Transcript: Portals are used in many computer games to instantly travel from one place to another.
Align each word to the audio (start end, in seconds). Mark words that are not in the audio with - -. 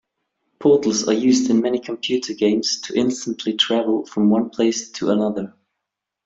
Portals 0.57 1.07
are 1.07 1.13
used 1.13 1.51
in 1.51 1.61
many 1.61 1.77
computer 1.77 2.33
games 2.33 2.81
to 2.81 2.97
instantly 2.97 3.53
travel 3.53 4.03
from 4.03 4.31
one 4.31 4.49
place 4.49 4.89
to 4.93 5.11
another. 5.11 5.53